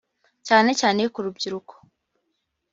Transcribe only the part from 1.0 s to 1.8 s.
ku rubyiruko